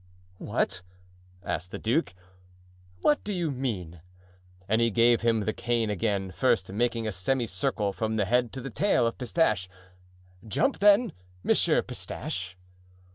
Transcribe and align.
"What," 0.39 0.81
asked 1.43 1.69
the 1.69 1.77
duke, 1.77 2.15
"what 3.01 3.23
do 3.23 3.31
you 3.31 3.51
mean?" 3.51 4.01
and 4.67 4.81
he 4.81 4.89
gave 4.89 5.21
him 5.21 5.41
the 5.41 5.53
cane 5.53 5.91
again, 5.91 6.31
first 6.31 6.71
making 6.71 7.05
a 7.07 7.11
semicircle 7.11 7.93
from 7.93 8.15
the 8.15 8.25
head 8.25 8.51
to 8.53 8.61
the 8.61 8.71
tail 8.71 9.05
of 9.05 9.19
Pistache. 9.19 9.69
"Jump 10.47 10.79
then, 10.79 11.13
Monsieur 11.43 11.83
Pistache." 11.83 12.57